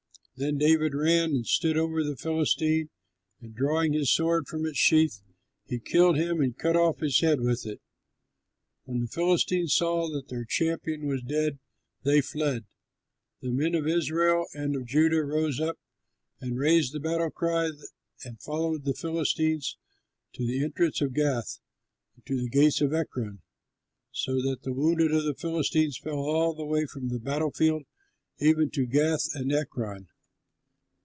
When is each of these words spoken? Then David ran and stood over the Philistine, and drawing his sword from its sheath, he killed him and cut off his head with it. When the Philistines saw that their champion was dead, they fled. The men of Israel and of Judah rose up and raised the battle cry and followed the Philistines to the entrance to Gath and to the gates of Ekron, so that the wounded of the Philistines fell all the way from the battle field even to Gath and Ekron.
Then 0.37 0.57
David 0.57 0.95
ran 0.95 1.29
and 1.35 1.45
stood 1.45 1.77
over 1.77 2.03
the 2.03 2.17
Philistine, 2.17 2.89
and 3.41 3.53
drawing 3.53 3.93
his 3.93 4.11
sword 4.11 4.47
from 4.47 4.65
its 4.65 4.79
sheath, 4.79 5.21
he 5.67 5.77
killed 5.77 6.17
him 6.17 6.41
and 6.41 6.57
cut 6.57 6.75
off 6.75 6.97
his 6.97 7.21
head 7.21 7.41
with 7.41 7.63
it. 7.67 7.79
When 8.85 9.01
the 9.01 9.07
Philistines 9.07 9.75
saw 9.75 10.09
that 10.11 10.29
their 10.29 10.43
champion 10.43 11.05
was 11.05 11.21
dead, 11.21 11.59
they 12.01 12.21
fled. 12.21 12.65
The 13.41 13.51
men 13.51 13.75
of 13.75 13.87
Israel 13.87 14.47
and 14.55 14.75
of 14.75 14.87
Judah 14.87 15.23
rose 15.23 15.59
up 15.59 15.77
and 16.39 16.57
raised 16.57 16.93
the 16.95 16.99
battle 16.99 17.29
cry 17.29 17.69
and 18.25 18.41
followed 18.41 18.83
the 18.83 18.95
Philistines 18.95 19.77
to 20.33 20.43
the 20.43 20.63
entrance 20.63 20.97
to 20.97 21.09
Gath 21.11 21.59
and 22.15 22.25
to 22.25 22.41
the 22.41 22.49
gates 22.49 22.81
of 22.81 22.95
Ekron, 22.95 23.43
so 24.11 24.41
that 24.41 24.63
the 24.63 24.73
wounded 24.73 25.11
of 25.13 25.23
the 25.23 25.35
Philistines 25.35 25.99
fell 25.99 26.17
all 26.17 26.55
the 26.55 26.65
way 26.65 26.87
from 26.87 27.09
the 27.09 27.19
battle 27.19 27.51
field 27.51 27.83
even 28.39 28.71
to 28.71 28.87
Gath 28.87 29.35
and 29.35 29.53
Ekron. 29.53 30.07